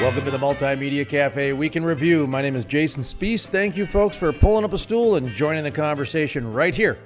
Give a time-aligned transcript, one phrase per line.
[0.00, 2.26] Welcome to the Multimedia Cafe Week in Review.
[2.26, 3.46] My name is Jason Spiess.
[3.46, 6.98] Thank you, folks, for pulling up a stool and joining the conversation right here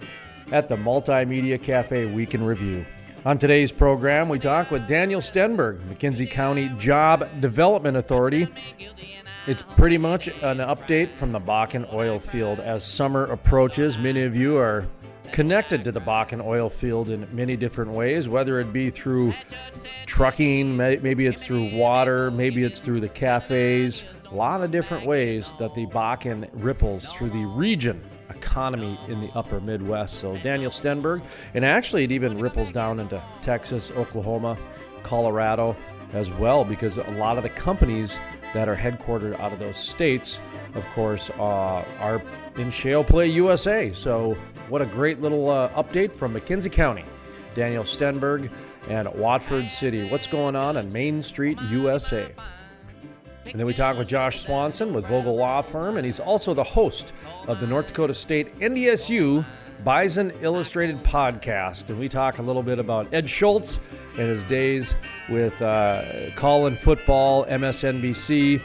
[0.52, 2.86] at the Multimedia Cafe Week in Review.
[3.24, 8.46] On today's program, we talk with Daniel Stenberg, McKenzie County Job Development Authority.
[9.48, 13.98] It's pretty much an update from the Bakken oil field as summer approaches.
[13.98, 14.86] Many of you are
[15.34, 19.34] connected to the Bakken oil field in many different ways, whether it be through
[20.06, 24.04] trucking, maybe it's through water, maybe it's through the cafes.
[24.30, 29.28] A lot of different ways that the Bakken ripples through the region economy in the
[29.34, 30.20] upper Midwest.
[30.20, 31.20] So, Daniel Stenberg,
[31.54, 34.56] and actually, it even ripples down into Texas, Oklahoma,
[35.02, 35.76] Colorado
[36.12, 38.20] as well, because a lot of the companies
[38.54, 40.40] that are headquartered out of those states,
[40.76, 42.22] of course, uh, are
[42.56, 43.92] in Shale Play USA.
[43.92, 44.36] So,
[44.68, 47.04] what a great little uh, update from McKenzie County.
[47.54, 48.50] Daniel Stenberg
[48.88, 50.08] and Watford City.
[50.08, 52.30] What's going on on Main Street, USA?
[53.46, 56.64] And then we talk with Josh Swanson with Vogel Law Firm, and he's also the
[56.64, 57.12] host
[57.46, 59.44] of the North Dakota State NDSU
[59.84, 61.90] Bison Illustrated podcast.
[61.90, 63.78] And we talk a little bit about Ed Schultz
[64.18, 64.94] and his days
[65.28, 68.62] with uh, calling football, MSNBC,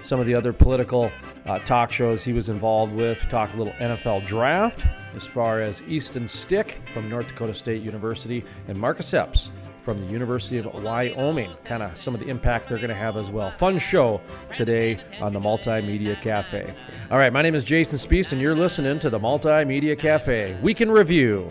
[0.00, 1.10] some of the other political
[1.46, 3.18] uh, talk shows he was involved with.
[3.28, 8.44] Talk a little NFL draft as far as Easton Stick from North Dakota State University
[8.68, 11.50] and Marcus Epps from the University of Wyoming.
[11.64, 13.50] Kind of some of the impact they're going to have as well.
[13.50, 14.20] Fun show
[14.52, 16.72] today on the Multimedia Cafe.
[17.10, 20.80] All right, my name is Jason Spiess, and you're listening to the Multimedia Cafe Week
[20.80, 21.50] in Review.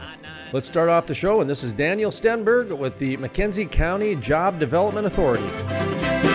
[0.53, 4.59] Let's start off the show, and this is Daniel Stenberg with the McKenzie County Job
[4.59, 6.31] Development Authority.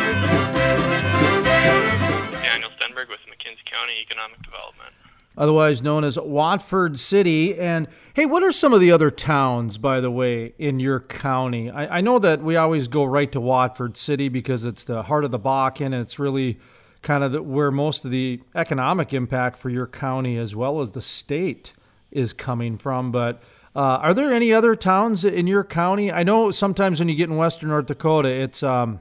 [3.77, 4.95] County Economic Development
[5.39, 7.59] otherwise known as Watford City.
[7.59, 11.71] And hey, what are some of the other towns, by the way, in your county?
[11.71, 15.25] I, I know that we always go right to Watford City because it's the heart
[15.25, 16.59] of the Bakken and it's really
[17.03, 20.93] kind of the, where most of the economic impact for your county as well as
[20.93, 21.73] the state
[22.11, 23.13] is coming from.
[23.13, 23.43] But
[23.75, 26.11] uh, are there any other towns in your county?
[26.11, 29.01] I know sometimes when you get in western North Dakota, it's um,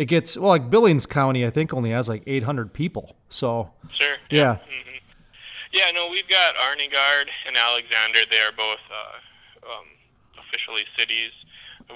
[0.00, 1.44] it gets well like Billings County.
[1.44, 3.16] I think only has like 800 people.
[3.28, 3.68] So
[4.00, 4.40] sure, yeah.
[4.40, 4.54] yeah.
[4.56, 4.98] Mm-hmm.
[5.76, 8.24] Yeah, no, we've got Arnegard and Alexander.
[8.24, 9.86] They are both uh, um,
[10.40, 11.30] officially cities.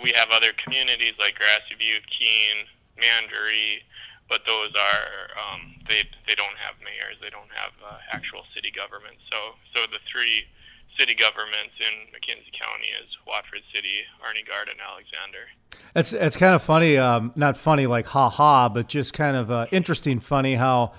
[0.04, 2.68] We have other communities like Grassy Butte, Keene,
[3.00, 3.80] Mandaree,
[4.28, 7.16] but those are um, they they don't have mayors.
[7.24, 9.24] They don't have uh, actual city governments.
[9.32, 10.44] So so the three
[10.98, 15.48] city governments in McKenzie County is Watford City, Arnie Arnegard, and Alexander.
[15.94, 19.50] It's it's kind of funny, um, not funny like ha ha, but just kind of
[19.50, 20.92] uh, interesting, funny how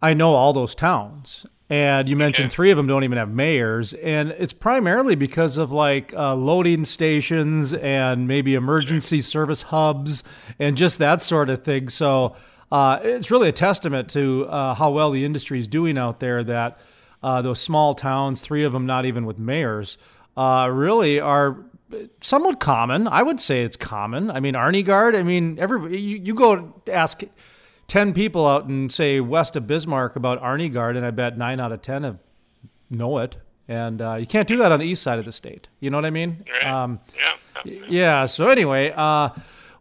[0.00, 2.54] I know all those towns and you mentioned okay.
[2.54, 6.84] three of them don't even have mayors, and it's primarily because of like uh, loading
[6.84, 10.22] stations and maybe emergency service hubs
[10.58, 11.88] and just that sort of thing.
[11.88, 12.36] So
[12.70, 16.44] uh, it's really a testament to uh, how well the industry is doing out there.
[16.44, 16.78] That
[17.22, 19.98] uh, those small towns, three of them not even with mayors,
[20.36, 21.64] uh, really are
[22.20, 23.06] somewhat common.
[23.06, 24.30] I would say it's common.
[24.30, 25.16] I mean, Arnegard.
[25.16, 27.22] I mean, every you, you go ask
[27.88, 31.72] 10 people out and say west of Bismarck about Arnegard, and I bet nine out
[31.72, 32.20] of 10 have
[32.90, 33.36] know it.
[33.68, 35.68] And uh, you can't do that on the east side of the state.
[35.80, 36.44] You know what I mean?
[36.50, 36.66] Right.
[36.66, 37.00] Um,
[37.64, 37.72] yeah.
[37.88, 38.26] Yeah.
[38.26, 39.30] So, anyway, uh,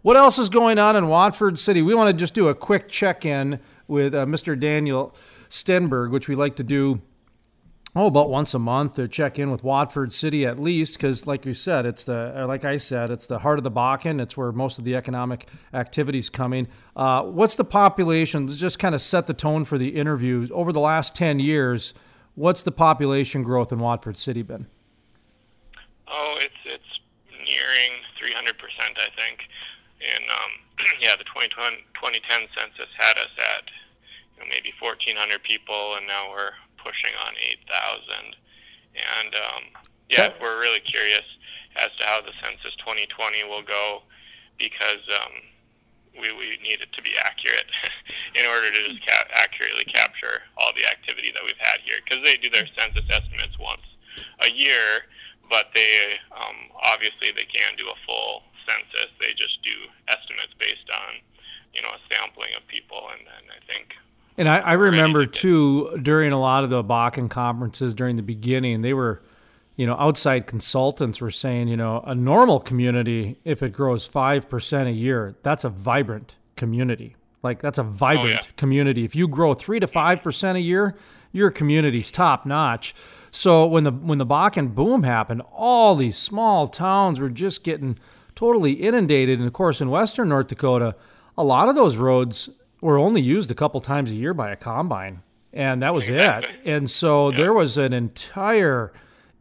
[0.01, 1.81] what else is going on in Watford City?
[1.81, 4.57] We want to just do a quick check in with uh, Mr.
[4.57, 5.15] Daniel
[5.49, 7.01] Stenberg, which we like to do
[7.95, 11.45] oh, about once a month to check in with Watford City at least, because like
[11.45, 14.21] you said, it's the like I said, it's the heart of the Bakken.
[14.21, 16.67] It's where most of the economic activities coming.
[16.95, 18.47] Uh, what's the population?
[18.47, 20.47] Just kind of set the tone for the interview.
[20.51, 21.93] Over the last ten years,
[22.35, 24.67] what's the population growth in Watford City been?
[26.07, 26.99] Oh, it's it's
[27.31, 29.47] nearing 300 percent, I think.
[30.01, 30.51] And um,
[31.01, 33.69] yeah, the 2010 census had us at
[34.35, 37.33] you know, maybe 1,400 people, and now we're pushing on
[37.69, 38.35] 8,000.
[38.97, 39.63] And um,
[40.09, 41.25] yeah, we're really curious
[41.77, 44.03] as to how the census 2020 will go
[44.59, 45.39] because um,
[46.19, 47.69] we, we need it to be accurate
[48.37, 52.19] in order to just ca- accurately capture all the activity that we've had here because
[52.27, 53.85] they do their census estimates once
[54.43, 55.07] a year
[55.51, 59.11] but they um, obviously they can't do a full census.
[59.19, 59.75] They just do
[60.07, 61.19] estimates based on
[61.75, 63.91] you know a sampling of people, and, and I think.
[64.37, 68.23] And I, I remember to too during a lot of the Bakken conferences during the
[68.23, 69.21] beginning, they were,
[69.75, 74.49] you know, outside consultants were saying, you know, a normal community, if it grows five
[74.49, 77.15] percent a year, that's a vibrant community.
[77.43, 78.51] Like that's a vibrant oh, yeah.
[78.55, 79.03] community.
[79.03, 80.95] If you grow three to five percent a year,
[81.31, 82.93] your community's top notch.
[83.31, 87.97] So when the when the Bakken boom happened, all these small towns were just getting
[88.35, 89.39] totally inundated.
[89.39, 90.95] And of course, in western North Dakota,
[91.37, 92.49] a lot of those roads
[92.81, 95.21] were only used a couple times a year by a combine,
[95.53, 96.45] and that was it.
[96.65, 97.37] And so yeah.
[97.37, 98.91] there was an entire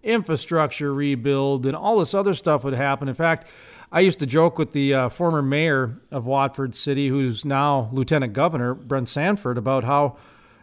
[0.03, 3.09] infrastructure rebuild, and all this other stuff would happen.
[3.09, 3.49] In fact,
[3.91, 8.35] I used to joke with the uh, former mayor of Watford City, who's now Lieutenant
[8.35, 10.17] Governor Brent Sanford, about how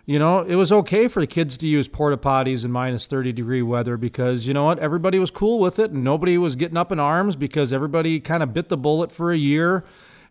[0.07, 3.33] you know, it was okay for the kids to use porta potties in minus 30
[3.33, 6.77] degree weather because, you know what, everybody was cool with it and nobody was getting
[6.77, 9.83] up in arms because everybody kind of bit the bullet for a year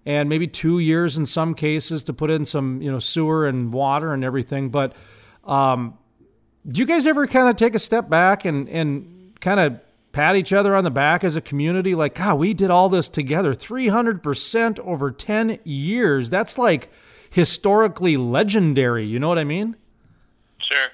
[0.07, 3.73] and maybe two years in some cases to put in some, you know, sewer and
[3.73, 4.71] water and everything.
[4.71, 4.95] But
[5.45, 5.99] um,
[6.67, 9.81] do you guys ever kind of take a step back and, and kind of
[10.13, 11.95] pat each other on the back as a community?
[11.95, 16.31] Like, God, we did all this together 300% over 10 years.
[16.31, 16.89] That's like,
[17.37, 19.05] historically legendary.
[19.07, 19.77] You know what I mean?
[20.59, 20.89] Sure.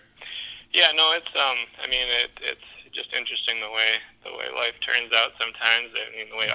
[0.74, 0.90] Yeah.
[0.94, 1.12] No.
[1.12, 1.56] It's um.
[1.82, 3.94] I mean, it, it's just interesting the way
[4.24, 5.30] the way life turns out.
[5.38, 5.94] Sometimes.
[5.94, 6.50] I mean, the way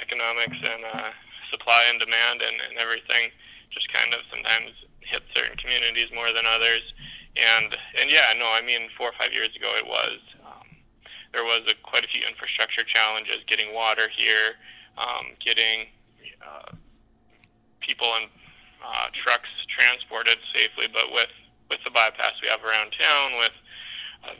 [0.00, 1.10] economics and uh,
[1.50, 3.30] supply and demand and, and everything
[3.70, 4.70] just kind of sometimes
[5.00, 6.82] hit certain communities more than others.
[7.36, 10.66] And and yeah, no, I mean, four or five years ago, it was um,
[11.32, 14.58] there was a, quite a few infrastructure challenges getting water here,
[14.98, 15.86] um, getting
[16.42, 16.74] uh,
[17.80, 18.26] people and
[18.82, 20.90] uh, trucks transported safely.
[20.90, 21.30] But with
[21.70, 23.54] with the bypass we have around town, with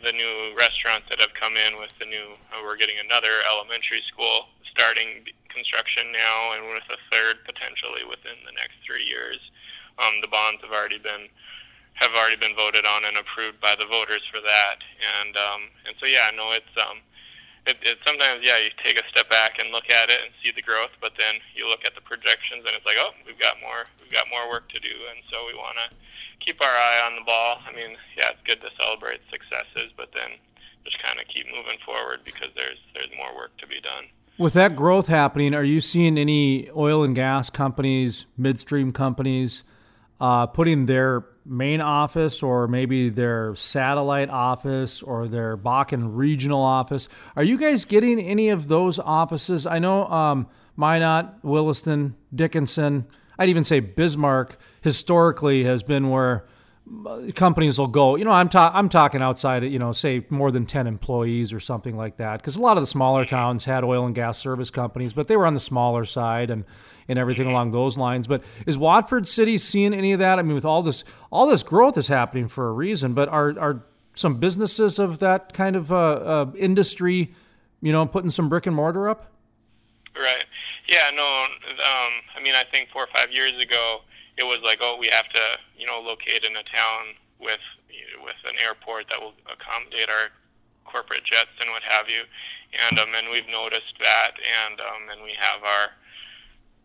[0.04, 4.02] the new restaurants that have come in, with the new uh, we're getting another elementary
[4.08, 9.40] school starting construction now, and with a third potentially within the next three years.
[9.98, 11.28] Um, the bonds have already been
[11.94, 14.80] have already been voted on and approved by the voters for that,
[15.20, 17.04] and um, and so yeah, no, it's um,
[17.70, 20.50] it, it sometimes yeah you take a step back and look at it and see
[20.50, 23.55] the growth but then you look at the projections and it's like oh we've got
[23.62, 24.90] more we've got more work to do.
[25.14, 25.94] And so we want to
[26.44, 27.62] keep our eye on the ball.
[27.62, 30.34] I mean yeah it's good to celebrate successes but then
[30.82, 34.11] just kind of keep moving forward because there's there's more work to be done.
[34.38, 39.62] With that growth happening are you seeing any oil and gas companies midstream companies
[40.20, 47.08] uh, putting their main office or maybe their satellite office or their Bakken regional office.
[47.34, 49.67] Are you guys getting any of those offices?
[49.67, 50.46] I know um,
[50.76, 53.06] Minot, Williston, Dickinson,
[53.38, 56.46] I'd even say Bismarck historically has been where
[57.34, 58.16] companies will go.
[58.16, 59.64] You know, I'm ta- I'm talking outside.
[59.64, 62.38] Of, you know, say more than ten employees or something like that.
[62.38, 65.37] Because a lot of the smaller towns had oil and gas service companies, but they
[65.37, 66.64] were on the smaller side and
[67.10, 68.26] and everything along those lines.
[68.26, 70.38] But is Watford City seeing any of that?
[70.38, 73.12] I mean, with all this all this growth is happening for a reason.
[73.12, 73.82] But are are
[74.14, 77.34] some businesses of that kind of uh, uh, industry,
[77.82, 79.26] you know, putting some brick and mortar up?
[80.16, 80.44] Right.
[80.88, 81.10] Yeah.
[81.14, 81.22] No.
[81.24, 84.00] Um, I mean, I think four or five years ago
[84.38, 85.42] it was like, oh, we have to,
[85.76, 87.60] you know, locate in a town with
[88.22, 90.30] with an airport that will accommodate our
[90.84, 92.22] corporate jets and what have you.
[92.86, 95.90] And um, and we've noticed that, and um, and we have our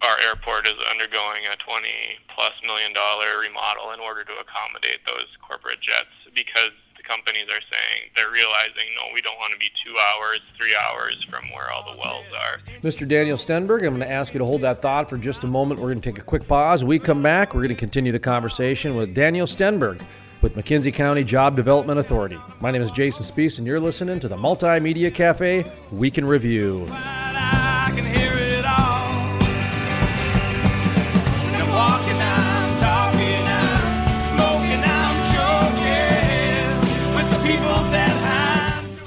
[0.06, 1.90] our airport is undergoing a 20
[2.30, 7.64] plus million dollar remodel in order to accommodate those corporate jets because the companies are
[7.74, 11.72] saying they're realizing, no, we don't want to be two hours, three hours from where
[11.72, 12.62] all the wells are.
[12.82, 13.08] Mr.
[13.08, 15.80] Daniel Stenberg, I'm going to ask you to hold that thought for just a moment.
[15.80, 16.84] We're going to take a quick pause.
[16.84, 20.02] we come back, we're going to continue the conversation with Daniel Stenberg
[20.42, 22.38] with McKenzie County Job Development Authority.
[22.60, 26.86] My name is Jason Spiess, and you're listening to the Multimedia Cafe Week in Review.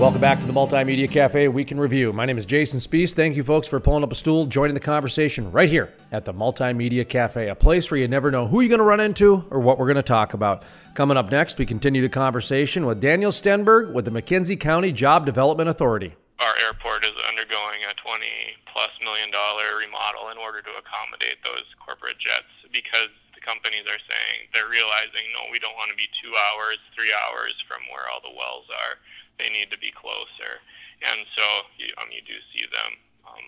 [0.00, 2.10] Welcome back to the Multimedia Cafe Week in Review.
[2.14, 3.12] My name is Jason Spiess.
[3.12, 6.32] Thank you, folks, for pulling up a stool, joining the conversation right here at the
[6.32, 9.60] Multimedia Cafe, a place where you never know who you're going to run into or
[9.60, 10.64] what we're going to talk about.
[10.94, 15.26] Coming up next, we continue the conversation with Daniel Stenberg with the McKenzie County Job
[15.26, 16.16] Development Authority.
[16.40, 18.24] Our airport is undergoing a 20
[18.72, 24.00] plus million dollar remodel in order to accommodate those corporate jets because the companies are
[24.08, 28.08] saying they're realizing, no, we don't want to be two hours, three hours from where
[28.08, 28.96] all the wells are
[29.40, 30.60] they need to be closer.
[31.00, 31.44] And so
[31.80, 32.92] you, um, you do see them
[33.24, 33.46] um,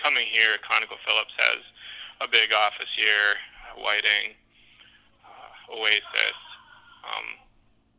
[0.00, 0.56] coming here.
[0.64, 1.60] ConocoPhillips has
[2.24, 3.36] a big office here,
[3.76, 4.32] Whiting,
[5.20, 6.40] uh, Oasis.
[7.04, 7.36] Um,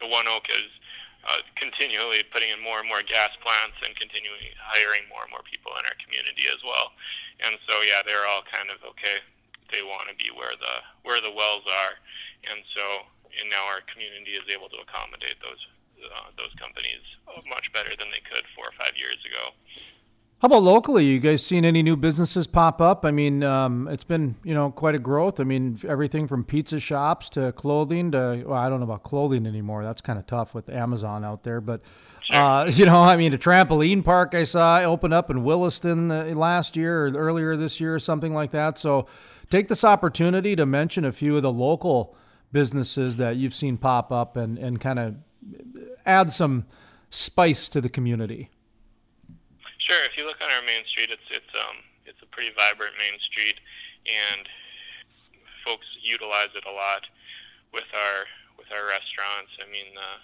[0.01, 0.69] the ONEOK is
[1.29, 5.45] uh, continually putting in more and more gas plants and continuing hiring more and more
[5.45, 6.97] people in our community as well.
[7.45, 9.21] And so, yeah, they're all kind of okay.
[9.69, 11.93] They want to be where the where the wells are,
[12.49, 13.05] and so
[13.37, 15.61] and now our community is able to accommodate those
[16.03, 17.03] uh, those companies
[17.49, 19.55] much better than they could four or five years ago.
[20.41, 21.05] How about locally?
[21.05, 23.03] You guys seen any new businesses pop up?
[23.03, 25.41] I mean, um, it's been you know quite a growth.
[25.41, 29.45] I mean, everything from pizza shops to clothing to well, I don't know about clothing
[29.45, 29.83] anymore.
[29.83, 31.59] That's kind of tough with Amazon out there.
[31.59, 31.81] But
[32.21, 32.37] sure.
[32.37, 36.23] uh, you know, I mean, a trampoline park I saw open up in Williston uh,
[36.33, 38.77] last year or earlier this year or something like that.
[38.77, 39.07] So,
[39.49, 42.15] take this opportunity to mention a few of the local
[42.53, 45.15] businesses that you've seen pop up and and kind of
[46.05, 46.65] add some
[47.09, 48.49] spice to the community.
[49.77, 50.03] Sure.
[50.05, 53.19] If you look on our main street, it's it's um it's a pretty vibrant main
[53.19, 53.57] street,
[54.05, 54.47] and
[55.65, 57.05] folks utilize it a lot
[57.73, 58.25] with our
[58.57, 59.53] with our restaurants.
[59.57, 60.19] I mean, uh,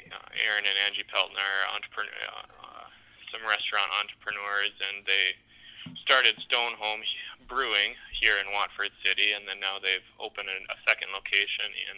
[0.00, 2.14] you know, Aaron and Angie Pelton are entrepreneur,
[2.62, 2.88] uh,
[3.28, 5.36] some restaurant entrepreneurs, and they
[6.00, 7.04] started Stonehome
[7.48, 11.96] Brewing here in Watford City, and then now they've opened a second location in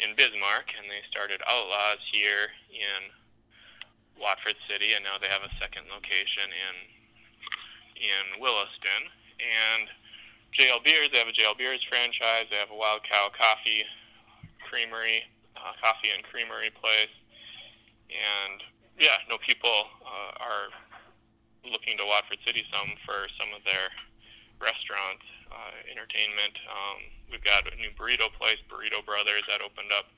[0.00, 3.08] in Bismarck, and they started Outlaws here in
[4.20, 6.76] Watford City, and now they have a second location in
[7.96, 9.08] in Williston.
[9.40, 9.88] And
[10.52, 12.48] JL Beers, they have a JL Beers franchise.
[12.52, 13.84] They have a Wild Cow Coffee
[14.68, 15.24] Creamery,
[15.56, 17.12] uh, coffee and creamery place.
[18.12, 18.60] And
[19.00, 20.68] yeah, no people uh, are
[21.64, 23.92] looking to Watford City some for some of their
[24.60, 26.56] restaurant uh, entertainment.
[26.66, 26.98] Um,
[27.30, 30.10] we've got a new burrito place, Burrito Brothers, that opened up.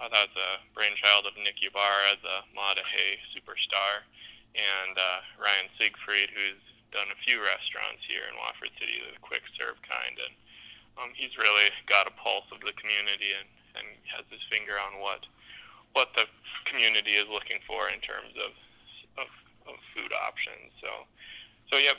[0.00, 4.02] Uh, that's a brainchild of Nick Ybarra, the Mada Hay superstar,
[4.58, 9.44] and uh, Ryan Siegfried, who's done a few restaurants here in Watford City, the quick
[9.56, 10.34] serve kind, and
[11.00, 13.48] um, he's really got a pulse of the community and,
[13.80, 15.24] and has his finger on what
[15.92, 16.24] what the
[16.64, 18.52] community is looking for in terms of
[19.20, 19.28] of,
[19.68, 20.72] of food options.
[20.80, 21.08] So
[21.72, 21.92] so yeah,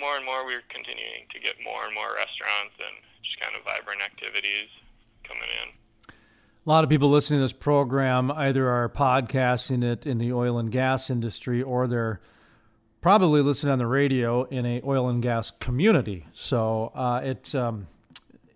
[0.00, 3.62] more and more we're continuing to get more and more restaurants and just kind of
[3.64, 4.68] vibrant activities
[5.24, 6.14] coming in.
[6.66, 10.58] A lot of people listening to this program either are podcasting it in the oil
[10.58, 12.20] and gas industry or they're
[13.02, 16.26] probably listening on the radio in a oil and gas community.
[16.32, 17.88] So uh, it um,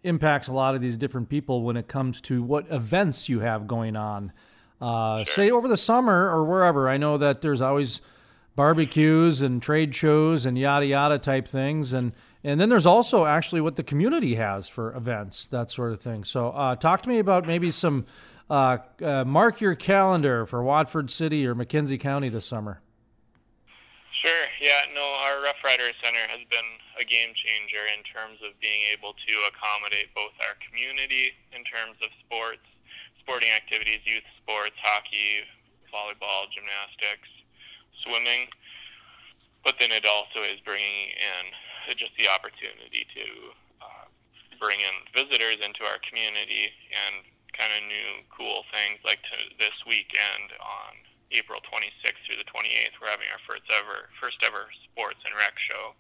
[0.03, 3.67] impacts a lot of these different people when it comes to what events you have
[3.67, 4.33] going on.
[4.81, 5.35] Uh, sure.
[5.35, 6.89] Say over the summer or wherever.
[6.89, 8.01] I know that there's always
[8.57, 11.93] barbecues and trade shows and yada yada type things.
[11.93, 16.01] And and then there's also actually what the community has for events that sort of
[16.01, 16.25] thing.
[16.25, 18.07] So uh, talk to me about maybe some
[18.51, 22.81] uh, uh, mark your calendar for watford city or mckenzie county this summer.
[24.23, 24.47] Sure.
[24.61, 26.69] Yeah no our rough rider center has been
[27.01, 31.99] a game changer in terms of being able to accommodate both our community in terms
[32.01, 32.65] of sports
[33.19, 35.43] sporting activities youth sports hockey
[35.91, 37.29] volleyball gymnastics
[38.03, 38.51] swimming,
[39.63, 43.27] but then it also is bringing in just the opportunity to
[43.85, 44.07] uh,
[44.59, 49.75] bring in visitors into our community and kind of new cool things like to this
[49.87, 50.99] weekend on
[51.35, 55.55] April 26th through the 28th, we're having our first ever first ever sports and rec
[55.59, 55.95] show.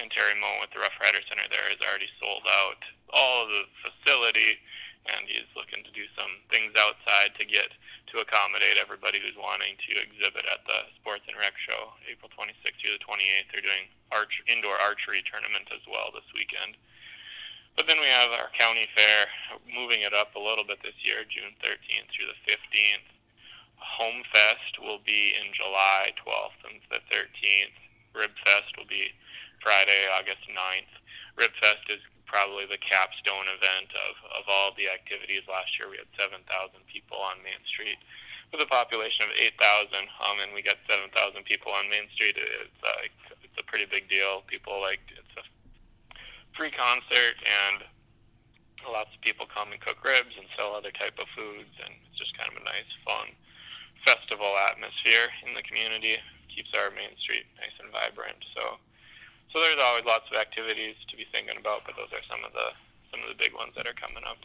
[0.00, 2.80] And Terry Moe with the Rough Rider Center there is already sold out
[3.12, 4.56] all of the facility,
[5.10, 7.74] and he's looking to do some things outside to get
[8.14, 12.78] to accommodate everybody who's wanting to exhibit at the Sports and Rec Show, April 26th
[12.78, 13.48] through the 28th.
[13.50, 16.78] They're doing arch indoor archery tournament as well this weekend.
[17.74, 19.26] But then we have our county fair,
[19.64, 23.08] moving it up a little bit this year, June 13th through the 15th.
[23.80, 27.76] Home Fest will be in July 12th and the 13th.
[28.14, 29.10] Rib Fest will be
[29.64, 30.92] Friday, August 9th.
[31.36, 35.44] Rib Fest is probably the capstone event of, of all the activities.
[35.44, 36.40] Last year we had 7,000
[36.88, 38.00] people on Main Street
[38.52, 41.12] with a population of 8,000, um, and we got 7,000
[41.44, 42.36] people on Main Street.
[42.36, 43.08] It's, uh,
[43.40, 44.44] it's a pretty big deal.
[44.48, 45.44] People like it's a
[46.52, 47.84] free concert, and
[48.88, 52.20] lots of people come and cook ribs and sell other type of foods, and it's
[52.20, 53.32] just kind of a nice, fun
[54.04, 56.20] festival atmosphere in the community.
[56.52, 58.40] Keeps our Main Street nice and vibrant.
[58.52, 58.76] So,
[59.52, 62.52] so there's always lots of activities to be thinking about, but those are some of
[62.52, 62.68] the
[63.10, 64.38] some of the big ones that are coming up.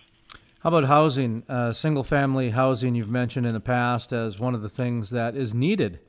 [0.59, 1.43] How about housing?
[1.47, 5.35] Uh, single family housing, you've mentioned in the past as one of the things that
[5.35, 5.99] is needed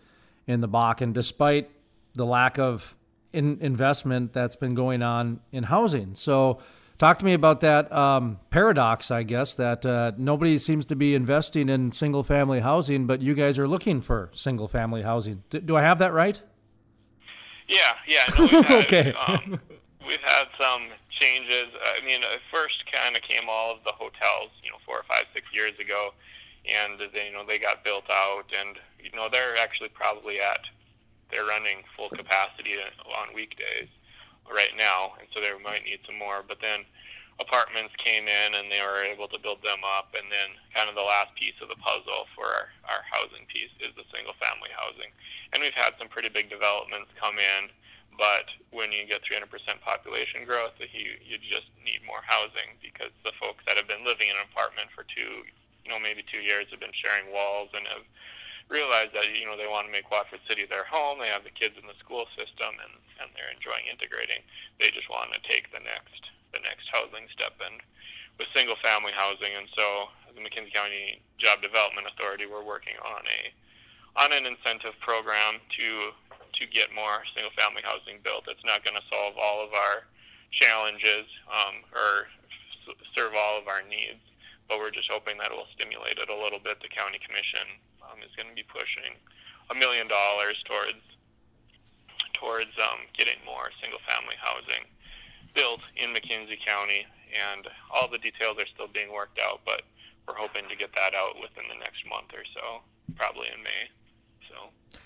[0.47, 1.71] in the Bakken, despite
[2.15, 2.97] the lack of
[3.33, 6.15] in investment that's been going on in housing.
[6.15, 6.61] So,
[6.99, 11.15] talk to me about that um, paradox, I guess, that uh, nobody seems to be
[11.15, 15.45] investing in single family housing, but you guys are looking for single family housing.
[15.51, 16.41] D- do I have that right?
[17.69, 18.25] Yeah, yeah.
[18.39, 19.13] No, we've had, okay.
[19.13, 19.61] um,
[20.07, 21.69] we've had some changes.
[21.77, 25.05] I mean, it first kind of came all of the hotels, you know, four or
[25.05, 26.15] five, six years ago,
[26.65, 30.61] and they, you know, they got built out, and you know, they're actually probably at
[31.31, 32.73] they're running full capacity
[33.05, 33.89] on weekdays
[34.51, 36.43] right now, and so they might need some more.
[36.47, 36.85] But then
[37.39, 40.95] apartments came in, and they were able to build them up, and then kind of
[40.99, 44.71] the last piece of the puzzle for our, our housing piece is the single family
[44.75, 45.11] housing,
[45.55, 47.71] and we've had some pretty big developments come in
[48.19, 49.47] but when you get 300%
[49.81, 54.27] population growth, you you just need more housing because the folks that have been living
[54.27, 55.47] in an apartment for two,
[55.87, 58.03] you know, maybe two years have been sharing walls and have
[58.67, 61.23] realized that you know they want to make Watford City their home.
[61.23, 64.43] They have the kids in the school system and and they're enjoying integrating.
[64.83, 66.27] They just want to take the next
[66.79, 67.83] next housing step and
[68.39, 69.51] with single family housing.
[69.51, 73.51] And so the McKenzie County Job Development Authority, we're working on a
[74.15, 76.15] on an incentive program to
[76.55, 78.47] to get more single family housing built.
[78.47, 80.07] It's not going to solve all of our
[80.55, 82.31] challenges um, or
[82.87, 84.23] s- serve all of our needs,
[84.67, 86.83] but we're just hoping that it will stimulate it a little bit.
[86.83, 87.67] The county commission
[88.03, 89.15] um, is going to be pushing
[89.71, 91.03] a million dollars towards
[92.35, 94.87] towards um, getting more single family housing
[95.55, 99.83] built in McKenzie County, and all the details are still being worked out, but
[100.27, 102.83] we're hoping to get that out within the next month or so,
[103.17, 103.89] probably in May.
[104.49, 104.99] So.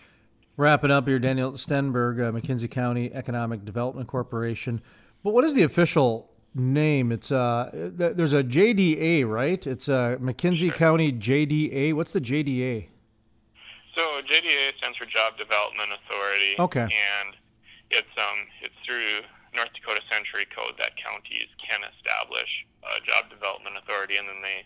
[0.56, 4.80] Wrapping up here, Daniel Stenberg, uh, McKenzie County Economic Development Corporation.
[5.24, 7.12] But what is the official name?
[7.12, 9.64] It's uh, th- there's a JDA, right?
[9.66, 10.72] It's uh, McKenzie Sure.
[10.72, 11.94] County JDA.
[11.94, 12.88] What's the JDA?
[13.94, 16.54] So JDA stands for Job Development Authority.
[16.58, 16.82] Okay.
[16.82, 17.36] And
[17.90, 19.20] it's um it's through
[19.52, 22.48] North Dakota Century Code that counties can establish
[22.82, 24.64] a job development authority, and then they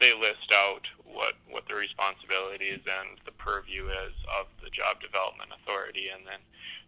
[0.00, 5.52] they list out what what the responsibilities and the purview is of the job development
[5.52, 6.40] authority, and then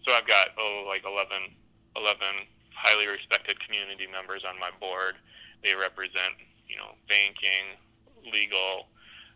[0.08, 1.52] so I've got oh like 11,
[1.96, 5.20] 11 highly respected community members on my board.
[5.60, 7.76] They represent you know banking,
[8.24, 8.88] legal,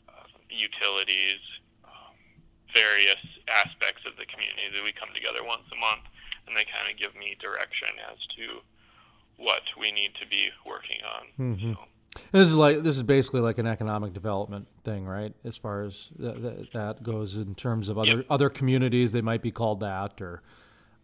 [0.09, 1.45] uh, utilities,
[1.85, 2.17] um,
[2.73, 3.21] various
[3.53, 6.09] aspects of the community that we come together once a month
[6.49, 8.61] and they kind of give me direction as to
[9.37, 11.57] what we need to be working on.
[11.57, 11.75] Mhm.
[11.75, 11.85] So,
[12.33, 15.35] This is like this is basically like an economic development thing, right?
[15.45, 18.27] As far as th- th- that goes in terms of other Yep.
[18.31, 20.43] other communities, they might be called that, or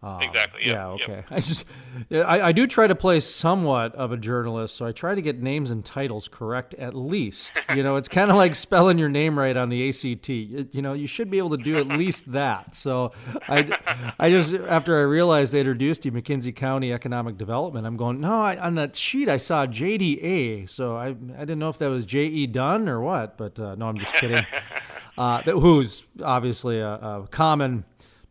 [0.04, 0.96] um, Exactly, yep, Yeah.
[0.96, 1.08] yep.
[1.08, 1.24] Okay.
[1.34, 1.64] I just
[2.10, 5.40] I, I do try to play somewhat of a journalist, so I try to get
[5.40, 7.52] names and titles correct at least.
[7.74, 10.28] You know, it's kind of like spelling your name right on the ACT.
[10.30, 12.74] It- you know, you should be able to do at least that.
[12.74, 13.12] So
[13.48, 18.20] I, I just after I realized they introduced you McKenzie County Economic Development, I'm going
[18.20, 18.40] no.
[18.42, 22.04] I, on that sheet I saw JDA, so I I didn't know if that was
[22.04, 23.36] JE Dunn or what.
[23.38, 24.44] But uh, no, I'm just kidding.
[25.18, 27.84] uh, that, who's obviously a, a common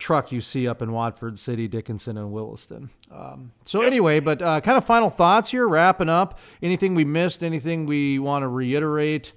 [0.04, 2.90] truck you see up in Watford City, Dickinson, and Williston.
[3.10, 6.40] Um, so anyway, but uh, kind of final thoughts here, wrapping up.
[6.62, 7.42] Anything we missed?
[7.42, 9.32] Anything we want to reiterate?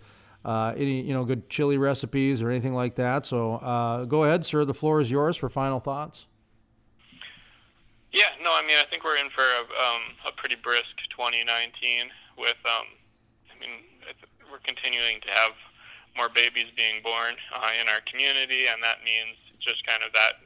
[0.44, 3.26] Uh, any you know good chili recipes or anything like that?
[3.26, 4.64] So uh, go ahead, sir.
[4.64, 6.26] The floor is yours for final thoughts.
[8.12, 12.10] yeah, no, I mean, I think we're in for a, um, a pretty brisk 2019
[12.38, 12.86] with, um,
[13.52, 15.52] I mean, it's, we're continuing to have
[16.16, 20.40] more babies being born uh, in our community, and that means just kind of that,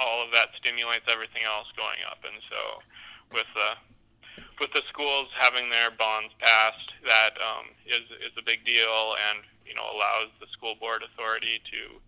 [0.00, 2.24] all of that stimulates everything else going up.
[2.24, 2.60] And so
[3.36, 3.76] with the
[4.60, 9.44] with the schools having their bonds passed, that um, is is a big deal, and
[9.68, 12.00] you know allows the school board authority to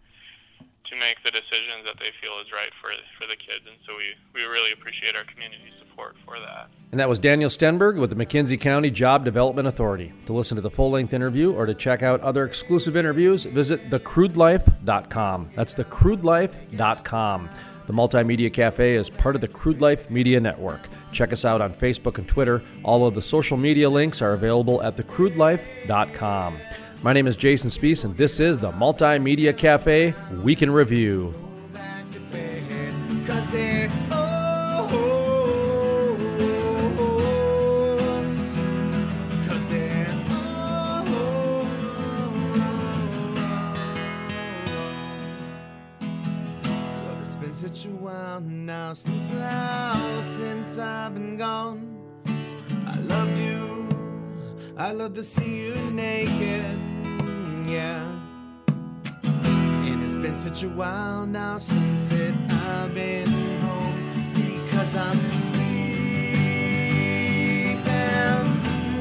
[0.89, 3.97] to make the decisions that they feel is right for for the kids, and so
[3.97, 6.69] we we really appreciate our community support for that.
[6.91, 10.13] And that was Daniel Stenberg with the McKenzie County Job Development Authority.
[10.27, 13.89] To listen to the full length interview or to check out other exclusive interviews, visit
[13.91, 15.51] thecrudelife.com.
[15.57, 17.51] That's thecrudelife.com.
[17.87, 20.89] The Multimedia Cafe is part of the Crude Life Media Network.
[21.11, 22.63] Check us out on Facebook and Twitter.
[22.85, 26.59] All of the social media links are available at thecrudelife.com.
[27.03, 30.15] My name is Jason Spiess, and this is the Multimedia Cafe
[30.45, 31.35] Week in Review.
[48.95, 51.99] Since I, since I've been gone.
[52.87, 53.89] I loved you,
[54.77, 56.79] I love to see you naked,
[57.67, 58.05] yeah.
[59.25, 63.29] And it's been such a while now since it I've been
[63.61, 65.73] home because I'm sleeping.
[67.85, 69.01] Damn,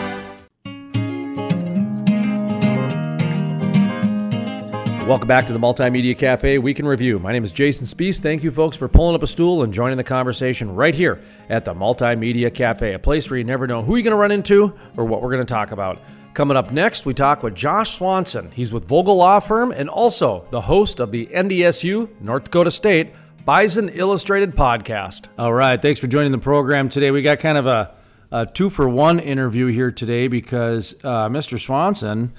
[5.07, 7.19] Welcome back to the Multimedia Cafe Week in Review.
[7.19, 8.21] My name is Jason Spiess.
[8.21, 11.65] Thank you, folks, for pulling up a stool and joining the conversation right here at
[11.65, 14.73] the Multimedia Cafe, a place where you never know who you're going to run into
[14.95, 15.99] or what we're going to talk about.
[16.33, 18.51] Coming up next, we talk with Josh Swanson.
[18.51, 23.11] He's with Vogel Law Firm and also the host of the NDSU, North Dakota State,
[23.43, 25.25] Bison Illustrated podcast.
[25.37, 27.11] All right, thanks for joining the program today.
[27.11, 27.93] We got kind of a,
[28.31, 31.59] a two for one interview here today because uh, Mr.
[31.59, 32.31] Swanson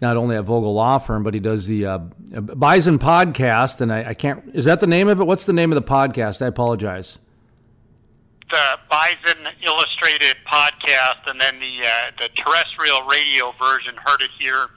[0.00, 3.80] not only at Vogel Law Firm, but he does the uh, Bison podcast.
[3.80, 5.24] And I, I, can't, is that the name of it?
[5.26, 6.42] What's the name of the podcast?
[6.42, 7.18] I apologize.
[8.50, 14.68] The Bison Illustrated podcast, and then the uh, the terrestrial radio version, heard it here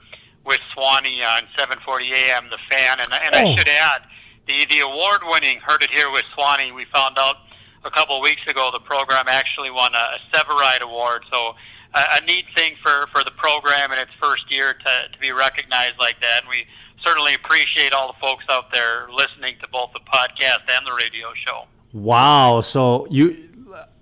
[0.44, 2.98] with Swanee on 740 AM, The Fan.
[2.98, 3.38] And, and oh.
[3.38, 4.02] I should add,
[4.48, 7.36] the, the award winning Heard It Here with Swanee, we found out
[7.84, 11.24] a couple of weeks ago the program actually won a, a Sevareid Award.
[11.30, 11.54] So
[11.94, 15.98] a, neat thing for, for the program in its first year to, to be recognized
[15.98, 16.42] like that.
[16.42, 16.66] And we
[17.04, 21.28] certainly appreciate all the folks out there listening to both the podcast and the radio
[21.46, 21.64] show.
[21.92, 22.60] Wow.
[22.60, 23.48] So you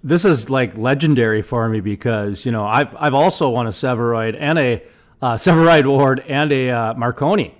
[0.02, 4.36] this is like legendary for me because you know I've I've also won a Sevareid
[4.38, 4.82] and a
[5.22, 7.54] uh, Sevareid award and a uh, Marconi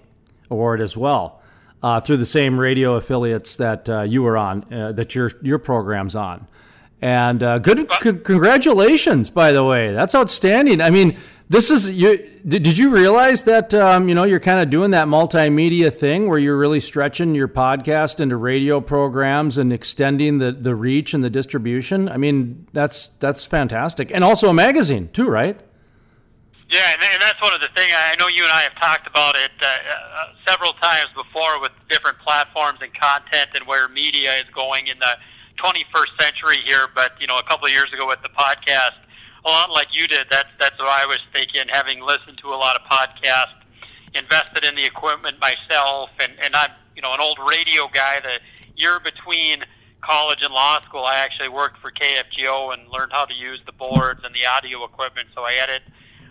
[0.50, 1.42] award as well
[1.82, 5.58] uh, through the same radio affiliates that uh, you were on uh, that your your
[5.58, 6.46] program's on.
[7.02, 9.92] And uh, good, c- congratulations, by the way.
[9.92, 10.80] That's outstanding.
[10.80, 12.16] I mean, this is you.
[12.46, 16.28] Did, did you realize that um, you know you're kind of doing that multimedia thing
[16.28, 21.22] where you're really stretching your podcast into radio programs and extending the, the reach and
[21.22, 22.08] the distribution?
[22.08, 25.60] I mean, that's that's fantastic, and also a magazine too, right?
[26.68, 29.06] Yeah, and, and that's one of the things I know you and I have talked
[29.06, 34.34] about it uh, uh, several times before with different platforms and content and where media
[34.38, 35.14] is going in the
[35.56, 38.96] 21st century here, but you know, a couple of years ago with the podcast,
[39.44, 40.26] a lot like you did.
[40.30, 41.62] That's that's what I was thinking.
[41.68, 43.62] Having listened to a lot of podcasts,
[44.14, 48.20] invested in the equipment myself, and and I'm you know an old radio guy.
[48.20, 48.38] The
[48.76, 49.64] year between
[50.02, 53.72] college and law school, I actually worked for KFGO and learned how to use the
[53.72, 55.28] boards and the audio equipment.
[55.34, 55.82] So I edit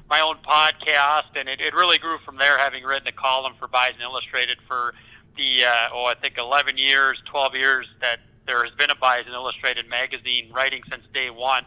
[0.10, 2.58] my own podcast, and it, it really grew from there.
[2.58, 4.94] Having written a column for Bison Illustrated for
[5.38, 9.34] the uh, oh I think 11 years, 12 years that there has been a Bison
[9.34, 11.66] Illustrated magazine writing since day one,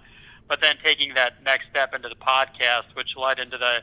[0.48, 3.82] but then taking that next step into the podcast, which led into the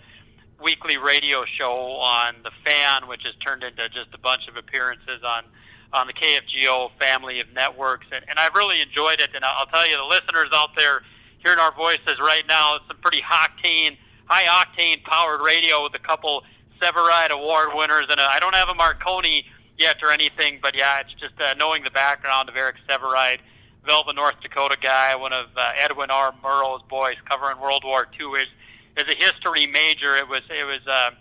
[0.62, 5.23] weekly radio show on the Fan, which has turned into just a bunch of appearances
[5.23, 5.43] on
[5.93, 9.29] on the KFGO family of networks, and, and I've really enjoyed it.
[9.34, 11.03] And I'll tell you, the listeners out there
[11.39, 15.99] hearing our voices right now, it's some pretty octane, high octane powered radio with a
[15.99, 16.43] couple
[16.81, 19.45] Sevareid Award winners, and I don't have a Marconi
[19.77, 23.39] yet or anything, but yeah, it's just uh, knowing the background of Eric Sevareid,
[23.88, 26.33] Velva, North Dakota guy, one of uh, Edward R.
[26.41, 28.47] Murrow's boys covering World War II is
[28.97, 30.15] is a history major.
[30.15, 30.85] It was it was.
[30.88, 31.11] Uh,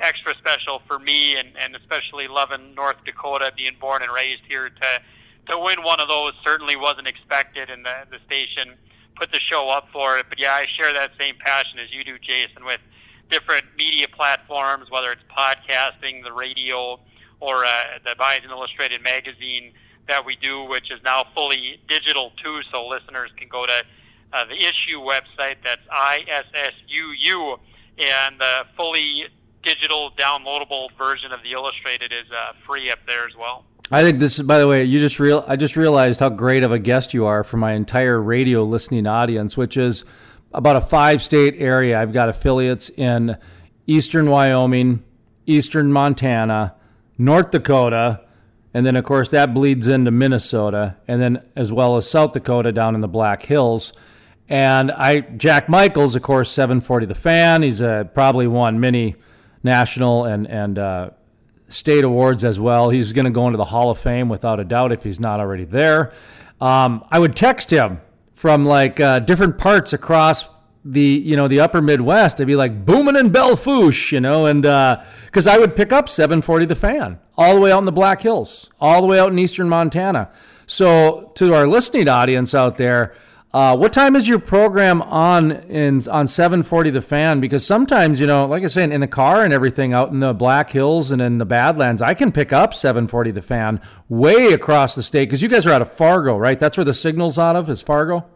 [0.00, 4.68] extra special for me, and, and especially loving North Dakota, being born and raised here,
[4.68, 5.00] to
[5.46, 8.74] to win one of those certainly wasn't expected, and the the station
[9.16, 10.26] put the show up for it.
[10.28, 12.80] But yeah, I share that same passion as you do, Jason, with
[13.30, 16.98] different media platforms, whether it's podcasting, the radio,
[17.40, 17.70] or uh,
[18.04, 19.72] the Bison Illustrated magazine
[20.08, 23.82] that we do, which is now fully digital too, so listeners can go to
[24.32, 25.56] uh, the issue website.
[25.62, 27.58] That's ISSUU,
[27.98, 29.24] and the fully
[29.62, 33.64] digital downloadable version of the Illustrated is uh, free up there as well.
[33.90, 35.44] I think this is, by the way, you just real.
[35.46, 39.06] I just realized how great of a guest you are for my entire radio listening
[39.06, 40.04] audience, which is
[40.52, 42.00] about a five-state area.
[42.00, 43.36] I've got affiliates in
[43.86, 45.02] eastern Wyoming,
[45.46, 46.74] eastern Montana,
[47.18, 48.20] North Dakota,
[48.72, 52.72] and then of course that bleeds into Minnesota, and then as well as South Dakota
[52.72, 53.92] down in the Black Hills.
[54.48, 57.62] And I, Jack Michaels, of course, 740 The Fan.
[57.62, 59.16] He's uh, probably won many
[59.62, 61.10] national and and uh,
[61.68, 62.90] state awards as well.
[62.90, 65.40] He's going to go into the Hall of Fame without a doubt if he's not
[65.40, 66.12] already there.
[66.60, 68.00] Um, I would text him
[68.34, 70.46] from like uh, different parts across
[70.84, 72.40] the you know the upper Midwest.
[72.40, 75.92] I'd be like booming in Belle Fourche, you know, and because uh, I would pick
[75.92, 79.18] up 740 the fan all the way out in the Black Hills, all the way
[79.18, 80.30] out in eastern Montana.
[80.66, 83.14] So to our listening audience out there,
[83.54, 87.40] uh, what time is your program on in on 740 The Fan?
[87.40, 90.34] Because sometimes, you know, like I said, in the car and everything out in the
[90.34, 94.96] Black Hills and in the Badlands, I can pick up 740 The Fan way across
[94.96, 96.58] the state because you guys are out of Fargo, right?
[96.58, 98.26] That's where the signal's out of, is Fargo?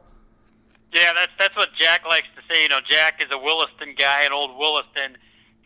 [0.93, 2.63] Yeah, that's that's what Jack likes to say.
[2.63, 5.17] You know, Jack is a Williston guy, an old Williston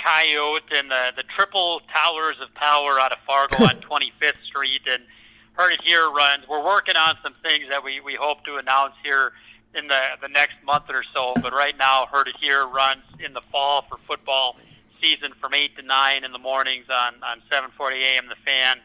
[0.02, 5.04] coyote, and the the triple towers of power out of Fargo on 25th Street and
[5.54, 6.44] Heard It Here runs.
[6.48, 9.32] We're working on some things that we, we hope to announce here
[9.74, 11.34] in the, the next month or so.
[11.40, 14.56] But right now, Heard It Here runs in the fall for football
[15.00, 18.28] season from 8 to 9 in the mornings on, on 7.40 a.m.
[18.28, 18.78] The Fan.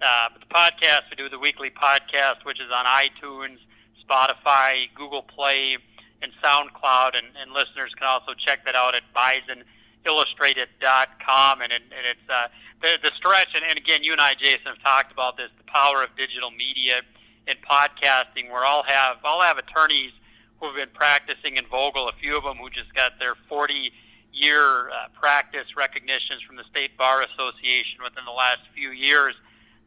[0.00, 3.58] Uh, but the podcast, we do the weekly podcast, which is on iTunes,
[4.08, 5.76] Spotify, Google Play,
[6.22, 7.16] and SoundCloud.
[7.16, 11.62] And, and listeners can also check that out at bisonillustrated.com.
[11.62, 12.28] And, it, and it's...
[12.28, 12.48] Uh,
[12.80, 15.66] the, the stretch, and, and again, you and I, Jason, have talked about this, the
[15.66, 17.02] power of digital media
[17.46, 20.12] and podcasting, where I'll have, I'll have attorneys
[20.60, 23.92] who have been practicing in Vogel, a few of them who just got their 40
[24.32, 29.34] year uh, practice recognitions from the State Bar Association within the last few years.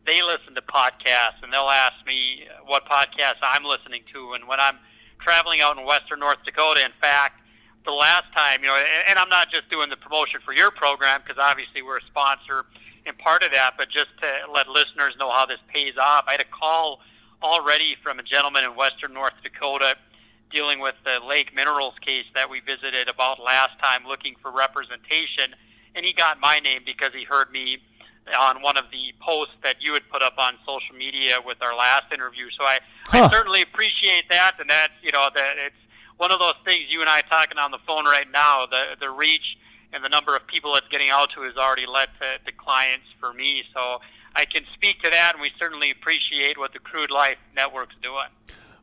[0.06, 4.34] They listen to podcasts and they'll ask me what podcasts I'm listening to.
[4.34, 4.78] And when I'm
[5.20, 7.42] traveling out in western North Dakota, in fact,
[7.86, 10.72] the last time, you know, and, and I'm not just doing the promotion for your
[10.72, 12.66] program because obviously we're a sponsor
[13.06, 16.26] and part of that, but just to let listeners know how this pays off.
[16.28, 17.00] I had a call
[17.42, 19.96] already from a gentleman in western North Dakota
[20.52, 25.56] dealing with the Lake Minerals case that we visited about last time looking for representation,
[25.96, 27.78] and he got my name because he heard me
[28.38, 31.76] on one of the posts that you had put up on social media with our
[31.76, 32.46] last interview.
[32.58, 33.26] So I, huh.
[33.26, 35.76] I certainly appreciate that, and that's you know that it's
[36.18, 38.66] one of those things you and I talking on the phone right now.
[38.66, 39.58] The the reach
[39.94, 43.06] and the number of people it's getting out to has already led to, to clients
[43.20, 43.64] for me.
[43.74, 44.00] So
[44.36, 48.28] I can speak to that, and we certainly appreciate what the Crude Life Network's doing.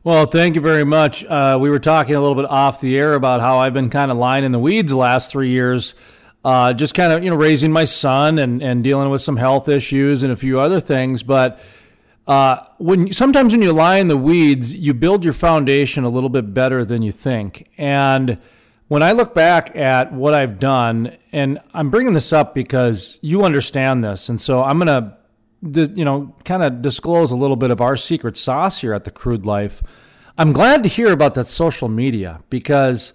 [0.03, 1.25] Well, thank you very much.
[1.25, 4.11] Uh, we were talking a little bit off the air about how I've been kind
[4.11, 5.93] of lying in the weeds the last three years,
[6.49, 9.69] uh, just kind of you know raising my son and and dealing with some health
[9.69, 11.21] issues and a few other things.
[11.21, 11.59] But
[12.27, 16.29] uh, when sometimes when you lie in the weeds, you build your foundation a little
[16.29, 18.41] bit better than you think, and
[18.87, 23.43] when I look back at what I've done, and I'm bringing this up because you
[23.43, 27.69] understand this, and so I'm going to, you know, kind of disclose a little bit
[27.69, 29.83] of our secret sauce here at the Crude Life.
[30.39, 33.13] I'm glad to hear about that social media because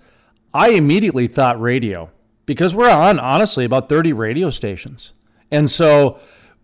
[0.52, 2.12] I immediately thought radio
[2.46, 5.12] because we're on honestly about 30 radio stations,
[5.50, 6.18] and so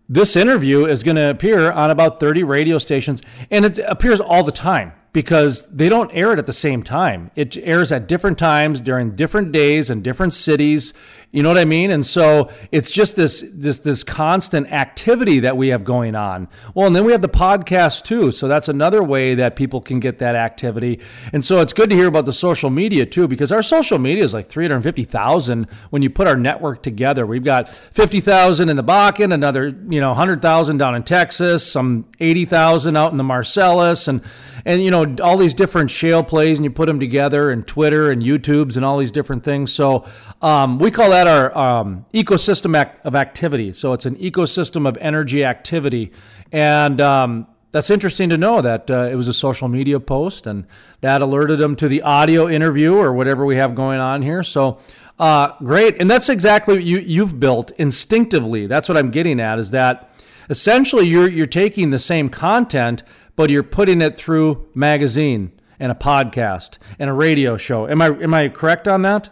[0.09, 4.43] this interview is going to appear on about 30 radio stations, and it appears all
[4.43, 7.31] the time because they don't air it at the same time.
[7.35, 10.93] It airs at different times during different days and different cities.
[11.31, 11.91] You know what I mean?
[11.91, 16.49] And so it's just this this this constant activity that we have going on.
[16.73, 18.33] Well, and then we have the podcast too.
[18.33, 20.99] So that's another way that people can get that activity.
[21.31, 24.25] And so it's good to hear about the social media too, because our social media
[24.25, 27.25] is like 350,000 when you put our network together.
[27.25, 32.97] We've got 50,000 in the Bakken, another, you know, 100,000 down in Texas, some 80,000
[32.97, 34.21] out in the Marcellus and
[34.65, 38.11] and you know all these different shale plays and you put them together and Twitter
[38.11, 39.71] and YouTubes and all these different things.
[39.71, 40.05] So
[40.41, 43.73] um, we call that our um, ecosystem of activity.
[43.73, 46.11] So it's an ecosystem of energy activity,
[46.51, 50.65] and um, that's interesting to know that uh, it was a social media post and
[51.01, 54.43] that alerted them to the audio interview or whatever we have going on here.
[54.43, 54.79] So.
[55.19, 58.65] Uh, great, and that's exactly what you you've built instinctively.
[58.65, 59.59] That's what I'm getting at.
[59.59, 60.11] Is that
[60.49, 63.03] essentially you're you're taking the same content,
[63.35, 67.87] but you're putting it through magazine and a podcast and a radio show.
[67.87, 69.29] Am I am I correct on that?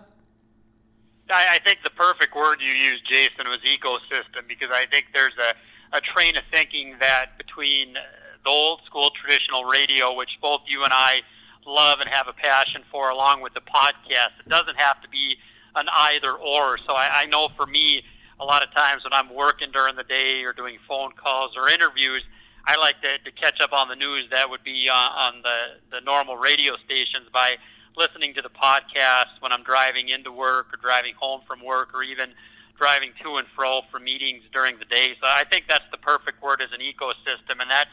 [1.31, 5.37] I, I think the perfect word you used, Jason, was ecosystem because I think there's
[5.37, 8.01] a, a train of thinking that between uh,
[8.43, 11.21] the old school traditional radio, which both you and I
[11.65, 15.37] love and have a passion for, along with the podcast, it doesn't have to be
[15.75, 16.77] an either or.
[16.85, 18.03] So I, I know for me,
[18.39, 21.69] a lot of times when I'm working during the day or doing phone calls or
[21.69, 22.23] interviews,
[22.65, 25.79] I like to, to catch up on the news that would be on, on the,
[25.91, 27.55] the normal radio stations by
[27.97, 32.03] listening to the podcast when I'm driving into work or driving home from work or
[32.03, 32.29] even
[32.77, 35.13] driving to and fro for meetings during the day.
[35.21, 37.91] So I think that's the perfect word as an ecosystem, and that's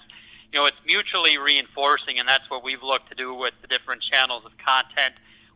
[0.53, 4.03] you know it's mutually reinforcing, and that's what we've looked to do with the different
[4.03, 5.15] channels of content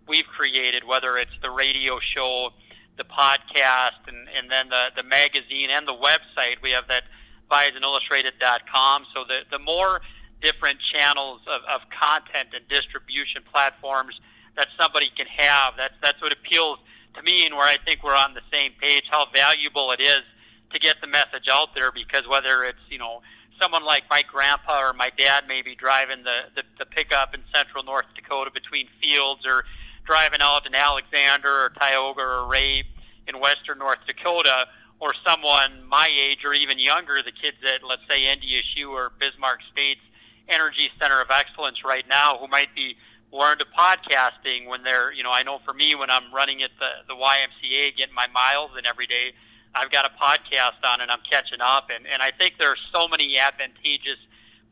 [0.09, 2.51] we've created, whether it's the radio show,
[2.99, 6.61] the podcast, and and then the the magazine and the website.
[6.63, 7.05] We have that
[7.51, 9.07] BisonIllustrated.com.
[9.15, 10.01] So the the more
[10.41, 14.19] different channels of, of content and distribution platforms
[14.57, 15.75] that somebody can have.
[15.77, 16.79] That's that's what appeals
[17.15, 19.05] to me, and where I think we're on the same page.
[19.11, 20.23] How valuable it is
[20.73, 23.23] to get the message out there, because whether it's you know
[23.61, 27.85] someone like my grandpa or my dad maybe driving the, the, the pickup in central
[27.85, 29.65] North Dakota between fields or
[30.07, 32.85] driving out in Alexander or Tioga or Ray
[33.29, 34.67] in western North Dakota,
[34.99, 39.61] or someone my age or even younger, the kids at, let's say, NDSU or Bismarck
[39.71, 40.01] State's
[40.49, 42.97] Energy Center of Excellence right now, who might be
[43.33, 46.71] learn to podcasting when they're, you know, I know for me when I'm running at
[46.79, 49.33] the, the YMCA, getting my miles in every day,
[49.75, 51.89] I've got a podcast on and I'm catching up.
[51.95, 54.19] And, and I think there are so many advantageous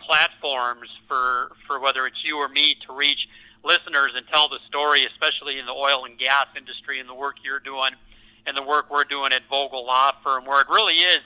[0.00, 3.28] platforms for, for whether it's you or me to reach
[3.64, 7.36] listeners and tell the story, especially in the oil and gas industry and the work
[7.44, 7.92] you're doing
[8.46, 11.20] and the work we're doing at Vogel Law Firm, where it really is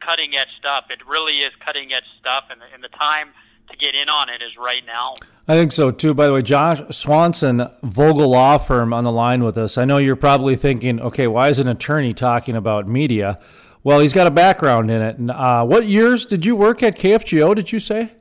[0.00, 0.86] cutting edge stuff.
[0.90, 3.30] It really is cutting edge stuff, and, and the time
[3.70, 5.14] to get in on it is right now.
[5.46, 6.14] I think so too.
[6.14, 9.78] By the way, Josh Swanson, Vogel Law Firm, on the line with us.
[9.78, 13.38] I know you're probably thinking, okay, why is an attorney talking about media?
[13.82, 15.30] Well, he's got a background in it.
[15.30, 17.54] Uh, what years did you work at KFGO?
[17.54, 18.12] Did you say?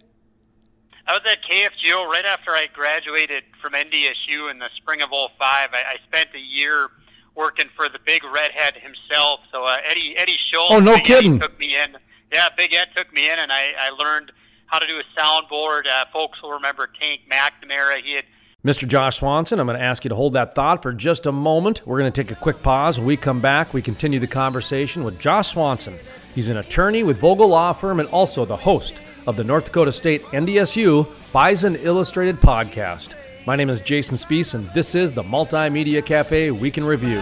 [1.05, 5.37] I was at KFGO right after I graduated from NDSU in the spring of 05.
[5.39, 6.89] I, I spent a year
[7.35, 9.41] working for the big redhead himself.
[9.51, 10.73] So uh, Eddie Eddie Schultz.
[10.73, 11.35] Oh, no kidding!
[11.35, 11.97] Eddie took me in.
[12.31, 14.33] Yeah, Big Ed took me in, and I, I learned
[14.67, 15.87] how to do a soundboard.
[15.87, 18.01] Uh, folks will remember Tank McNamara.
[18.03, 18.25] He had
[18.65, 18.87] Mr.
[18.87, 21.83] Josh Swanson, I'm going to ask you to hold that thought for just a moment.
[21.85, 22.97] We're going to take a quick pause.
[22.97, 25.97] When we come back, we continue the conversation with Josh Swanson.
[26.35, 29.91] He's an attorney with Vogel Law Firm and also the host of the North Dakota
[29.91, 33.15] State NDSU Bison Illustrated podcast.
[33.45, 37.21] My name is Jason Spiess, and this is the Multimedia Cafe Week in Review.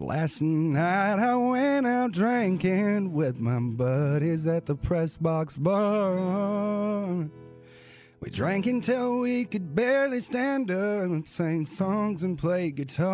[0.00, 7.28] Last night I went out drinking with my buddies at the press box bar.
[8.20, 13.08] We drank until we could barely stand up, sang songs and played guitar.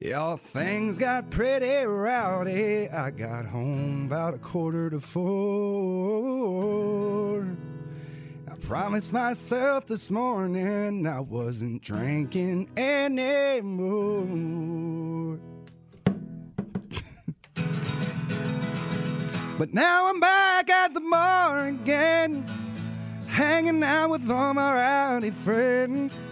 [0.00, 2.90] Y'all things got pretty rowdy.
[2.90, 6.44] I got home about a quarter to four.
[8.66, 14.18] Promised myself this morning I wasn't drinking anymore.
[19.58, 22.46] but now I'm back at the bar again,
[23.26, 26.23] hanging out with all my rowdy friends.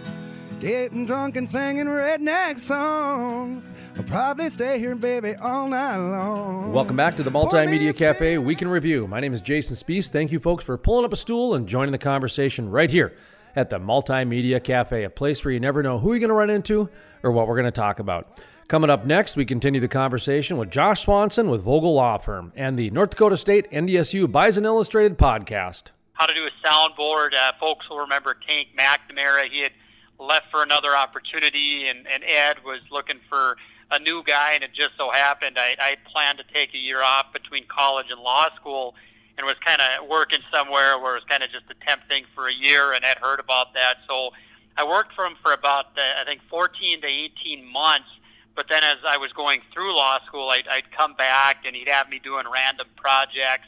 [0.63, 3.73] Getting drunk and singing redneck songs.
[3.97, 6.71] I'll probably stay here, baby, all night long.
[6.71, 9.05] Welcome back to the Multimedia Cafe Week in Review.
[9.05, 10.09] My name is Jason Spiess.
[10.09, 13.13] Thank you, folks, for pulling up a stool and joining the conversation right here
[13.57, 16.49] at the Multimedia Cafe, a place where you never know who you're going to run
[16.49, 16.87] into
[17.23, 18.41] or what we're going to talk about.
[18.69, 22.79] Coming up next, we continue the conversation with Josh Swanson with Vogel Law Firm and
[22.79, 25.87] the North Dakota State NDSU Bison Illustrated podcast.
[26.13, 27.33] How to do a soundboard.
[27.33, 29.49] Uh, folks will remember Tank McNamara.
[29.51, 29.73] He had
[30.19, 33.57] left for another opportunity, and, and Ed was looking for
[33.91, 37.03] a new guy, and it just so happened I, I planned to take a year
[37.03, 38.95] off between college and law school
[39.37, 42.25] and was kind of working somewhere where it was kind of just a temp thing
[42.35, 43.97] for a year, and had heard about that.
[44.07, 44.31] So
[44.77, 48.09] I worked for him for about, uh, I think, 14 to 18 months.
[48.55, 51.87] But then as I was going through law school, I'd, I'd come back and he'd
[51.87, 53.67] have me doing random projects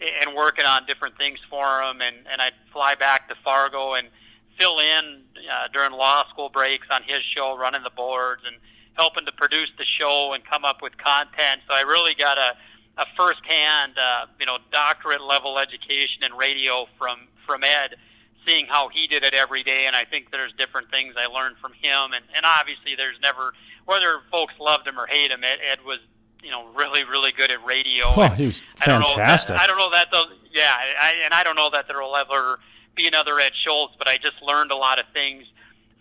[0.00, 2.00] and working on different things for him.
[2.00, 4.08] And, and I'd fly back to Fargo and
[4.58, 8.56] fill in uh, during law school breaks on his show, running the boards and
[8.94, 11.62] helping to produce the show and come up with content.
[11.68, 12.54] So I really got a,
[12.98, 17.96] a firsthand, uh, you know, doctorate level education in radio from from Ed
[18.46, 19.86] seeing how he did it every day.
[19.86, 22.12] And I think there's different things I learned from him.
[22.12, 25.98] And, and obviously, there's never, whether folks loved him or hate him, Ed, Ed was,
[26.42, 28.06] you know, really, really good at radio.
[28.06, 29.56] Oh, he was I don't know fantastic.
[29.56, 32.16] that, I don't know that, though, yeah, I, and I don't know that there will
[32.16, 32.58] ever
[32.94, 35.44] be another Ed Schultz, but I just learned a lot of things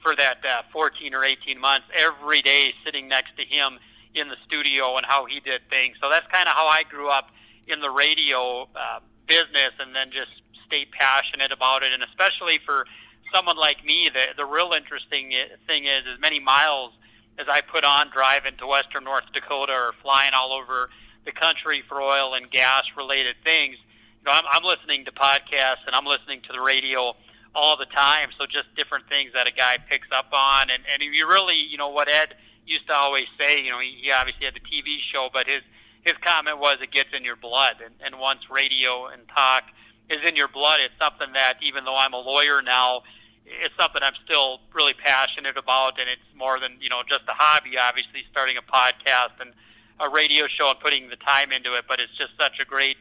[0.01, 3.79] for that uh, 14 or 18 months every day sitting next to him
[4.13, 5.95] in the studio and how he did things.
[6.01, 7.29] So that's kind of how I grew up
[7.67, 11.93] in the radio uh, business and then just stayed passionate about it.
[11.93, 12.85] And especially for
[13.33, 15.33] someone like me, the, the real interesting
[15.67, 16.91] thing is as many miles
[17.39, 20.89] as I put on driving to western North Dakota or flying all over
[21.25, 23.77] the country for oil and gas related things.
[24.21, 27.15] You know, I'm, I'm listening to podcasts and I'm listening to the radio
[27.55, 28.29] all the time.
[28.37, 31.77] So just different things that a guy picks up on, and and you really, you
[31.77, 33.61] know, what Ed used to always say.
[33.61, 35.61] You know, he, he obviously had the TV show, but his
[36.03, 39.63] his comment was it gets in your blood, and, and once radio and talk
[40.09, 43.03] is in your blood, it's something that even though I'm a lawyer now,
[43.45, 47.33] it's something I'm still really passionate about, and it's more than you know just a
[47.33, 47.77] hobby.
[47.77, 49.51] Obviously, starting a podcast and
[49.99, 52.97] a radio show and putting the time into it, but it's just such a great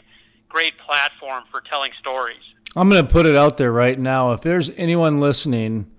[0.50, 2.42] great platform for telling stories.
[2.76, 4.32] I'm going to put it out there right now.
[4.32, 5.90] If there's anyone listening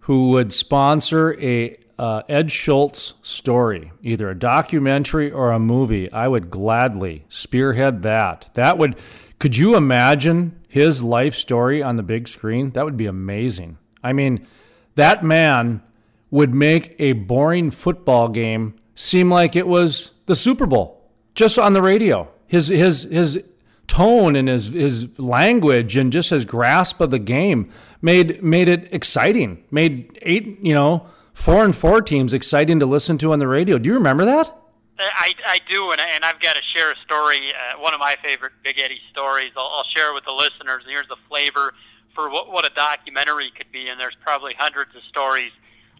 [0.00, 6.28] who would sponsor a uh, Ed Schultz story, either a documentary or a movie, I
[6.28, 8.50] would gladly spearhead that.
[8.54, 8.96] That would.
[9.38, 12.70] Could you imagine his life story on the big screen?
[12.72, 13.78] That would be amazing.
[14.02, 14.46] I mean,
[14.94, 15.82] that man
[16.30, 21.72] would make a boring football game seem like it was the Super Bowl just on
[21.72, 22.28] the radio.
[22.46, 23.42] His his his
[23.90, 27.68] tone and his his language and just his grasp of the game
[28.00, 29.64] made made it exciting.
[29.72, 33.78] Made eight, you know, four and four teams exciting to listen to on the radio.
[33.78, 34.56] Do you remember that?
[35.00, 37.40] I, I do, and, I, and I've got to share a story.
[37.50, 39.50] Uh, one of my favorite Big Eddie stories.
[39.56, 40.82] I'll, I'll share it with the listeners.
[40.84, 41.72] And here's the flavor
[42.14, 43.88] for what, what a documentary could be.
[43.88, 45.52] And there's probably hundreds of stories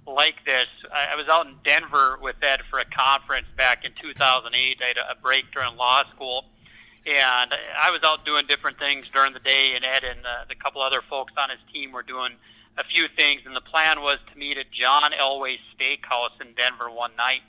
[0.06, 0.66] like this.
[0.92, 4.78] I, I was out in Denver with Ed for a conference back in 2008.
[4.84, 6.44] I had a break during law school,
[7.06, 9.72] and I was out doing different things during the day.
[9.74, 12.32] And Ed and uh, the couple other folks on his team were doing
[12.78, 13.42] a few things.
[13.46, 17.42] And the plan was to meet at John Elway's Steakhouse in Denver one night.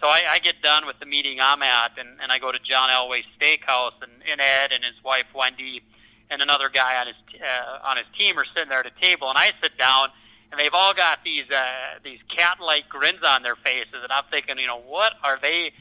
[0.00, 2.58] So I, I get done with the meeting I'm at, and, and I go to
[2.58, 5.82] John Elway's Steakhouse, and, and Ed and his wife Wendy
[6.30, 9.28] and another guy on his uh, on his team are sitting there at a table,
[9.28, 10.08] and I sit down,
[10.50, 14.58] and they've all got these uh, these cat-like grins on their faces, and I'm thinking,
[14.58, 15.72] you know, what are they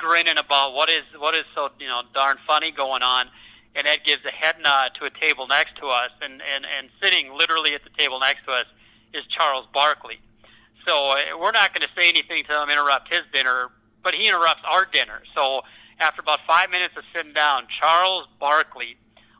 [0.00, 0.74] grinning about?
[0.74, 3.28] What is what is so you know darn funny going on?
[3.76, 6.88] And Ed gives a head nod to a table next to us, and and and
[7.00, 8.66] sitting literally at the table next to us
[9.12, 10.18] is Charles Barkley.
[10.86, 13.68] So uh, we're not going to say anything to him, interrupt his dinner,
[14.02, 15.22] but he interrupts our dinner.
[15.34, 15.60] So
[15.98, 18.96] after about five minutes of sitting down, Charles Barkley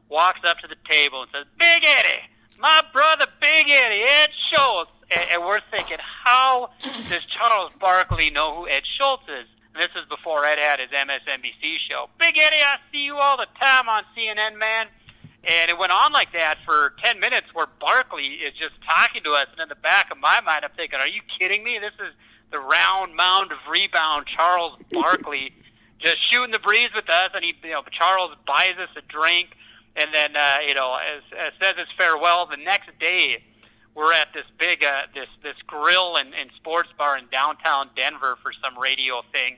[0.08, 4.90] walks up to the table and says, Big Eddie, my brother Big Eddie, Ed Schultz.
[5.11, 6.70] And, and we're thinking, how
[7.08, 9.46] does Charles Barkley know who Ed Schultz is?
[9.75, 12.09] And this is before Ed had his MSNBC show.
[12.18, 14.87] Big Eddie, I see you all the time on CNN, man.
[15.45, 19.33] And it went on like that for 10 minutes where Barkley is just talking to
[19.33, 19.47] us.
[19.53, 21.79] And in the back of my mind, I'm thinking, are you kidding me?
[21.79, 22.12] This is
[22.51, 25.53] the round mound of rebound, Charles Barkley,
[25.99, 27.31] just shooting the breeze with us.
[27.35, 29.57] And he, you know, Charles buys us a drink.
[29.97, 33.43] And then, uh, you know, as, as says his farewell, the next day,
[33.95, 38.36] we're at this big uh, this this grill and, and sports bar in downtown Denver
[38.43, 39.57] for some radio thing,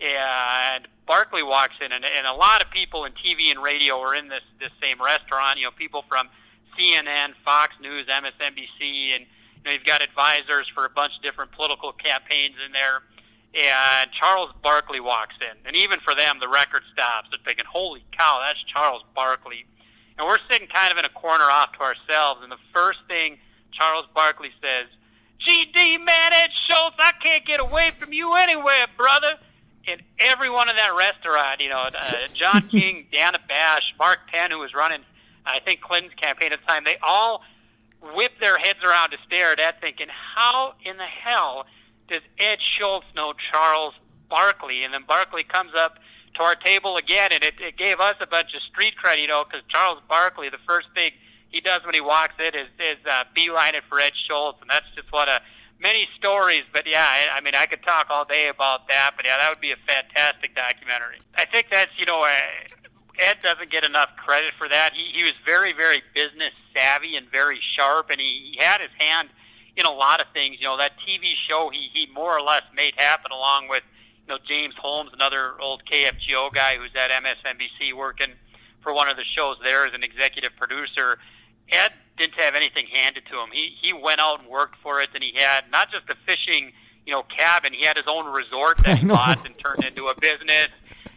[0.00, 4.14] and Barkley walks in, and, and a lot of people in TV and radio are
[4.14, 5.58] in this this same restaurant.
[5.58, 6.28] You know, people from
[6.78, 11.52] CNN, Fox News, MSNBC, and you know you've got advisors for a bunch of different
[11.52, 13.02] political campaigns in there.
[13.54, 17.28] And Charles Barkley walks in, and even for them, the record stops.
[17.30, 19.64] They're thinking, "Holy cow, that's Charles Barkley!"
[20.18, 22.40] And we're sitting kind of in a corner off to ourselves.
[22.42, 23.38] And the first thing
[23.76, 24.86] Charles Barkley says,
[25.40, 29.34] GD, man, Ed Schultz, I can't get away from you anywhere, brother.
[29.86, 34.58] And everyone in that restaurant, you know, uh, John King, Dana Bash, Mark Penn, who
[34.58, 35.02] was running,
[35.44, 37.42] I think, Clinton's campaign at the time, they all
[38.14, 41.66] whipped their heads around to stare at Ed thinking, how in the hell
[42.08, 43.94] does Ed Schultz know Charles
[44.28, 44.82] Barkley?
[44.82, 45.98] And then Barkley comes up
[46.34, 49.28] to our table again, and it, it gave us a bunch of street cred, you
[49.28, 51.12] know, because Charles Barkley, the first thing–
[51.48, 54.70] he does when he walks in is is uh, beeline it for Ed Schultz, and
[54.70, 55.40] that's just one of
[55.80, 56.62] many stories.
[56.72, 59.12] But yeah, I, I mean, I could talk all day about that.
[59.16, 61.20] But yeah, that would be a fantastic documentary.
[61.36, 62.24] I think that's you know.
[62.24, 62.30] Uh,
[63.18, 64.92] Ed doesn't get enough credit for that.
[64.92, 68.90] He, he was very, very business savvy and very sharp, and he, he had his
[68.98, 69.30] hand
[69.76, 70.56] in a lot of things.
[70.60, 73.82] You know, that TV show he, he more or less made happen along with,
[74.26, 78.32] you know, James Holmes, another old KFGO guy who's at MSNBC working
[78.82, 81.18] for one of the shows there as an executive producer.
[81.70, 83.50] Ed didn't have anything handed to him.
[83.52, 86.72] He he went out and worked for it, and he had not just a fishing
[87.04, 87.72] you know cabin.
[87.72, 90.68] He had his own resort that he bought and turned into a business.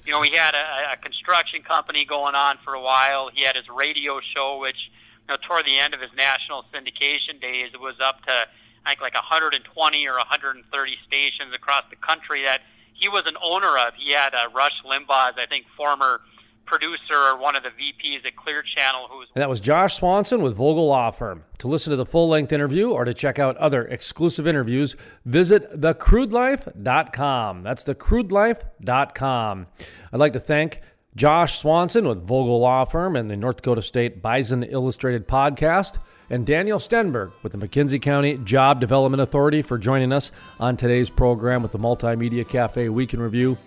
[0.05, 3.29] You know, he had a, a construction company going on for a while.
[3.33, 4.89] He had his radio show, which
[5.27, 8.45] you know toward the end of his national syndication days, it was up to
[8.85, 12.61] I think like 120 or 130 stations across the country that
[12.93, 13.93] he was an owner of.
[13.95, 16.21] He had uh, Rush Limbaugh's, I think, former
[16.69, 19.27] producer or one of the VPs at Clear Channel who's.
[19.35, 21.43] And that was Josh Swanson with Vogel Law Firm.
[21.57, 24.95] To listen to the full length interview or to check out other exclusive interviews,
[25.25, 27.63] visit thecrudelife.com.
[27.63, 29.67] That's thecrudelife.com.
[30.13, 30.81] I'd like to thank
[31.15, 35.97] Josh Swanson with Vogel Law Firm and the North Dakota State Bison Illustrated podcast,
[36.29, 41.09] and Daniel Stenberg with the McKenzie County Job Development Authority for joining us on today's
[41.09, 43.57] program with the Multimedia Cafe Week in Review.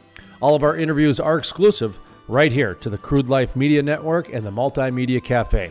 [0.41, 1.99] All of our interviews are exclusive
[2.33, 5.71] right here to the Crude Life Media Network and the Multimedia Cafe.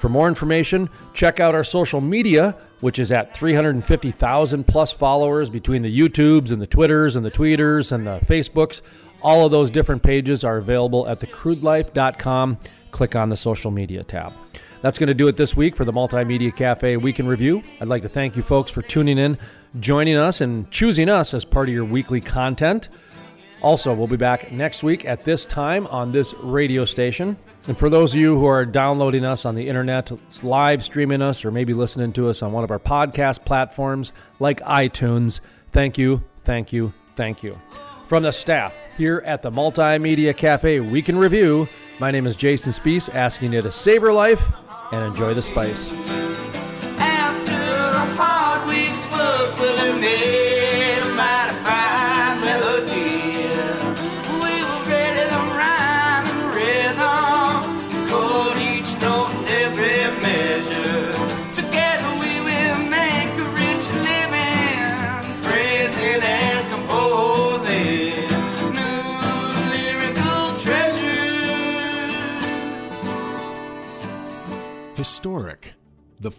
[0.00, 5.82] For more information, check out our social media, which is at 350,000 plus followers between
[5.82, 8.82] the YouTubes and the Twitters and the Tweeters and the Facebooks.
[9.22, 12.58] All of those different pages are available at thecrudelife.com.
[12.90, 14.32] Click on the social media tab.
[14.82, 17.62] That's going to do it this week for the Multimedia Cafe Week in Review.
[17.80, 19.38] I'd like to thank you folks for tuning in,
[19.78, 22.88] joining us, and choosing us as part of your weekly content.
[23.62, 27.36] Also, we'll be back next week at this time on this radio station.
[27.66, 30.10] And for those of you who are downloading us on the internet,
[30.42, 34.60] live streaming us, or maybe listening to us on one of our podcast platforms like
[34.60, 35.40] iTunes,
[35.72, 37.56] thank you, thank you, thank you.
[38.06, 41.68] From the staff here at the Multimedia Cafe Week in Review,
[42.00, 44.52] my name is Jason Spiess, asking you to savor life
[44.90, 45.92] and enjoy the spice.